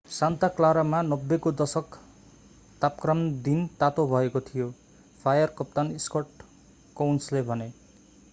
Santa 0.09 0.47
क्लारामा 0.47 1.01
90 1.01 1.37
को 1.39 1.51
दशक 1.51 1.95
तापक्रम 2.81 3.19
दिन 3.41 3.65
तातो 3.79 4.05
भएको 4.07 4.39
थियो 4.41 4.67
फायर 5.23 5.53
कप्तान 5.57 5.97
स्कट 5.97 6.43
कोउन्सले 6.95 7.41
भने 7.41 7.71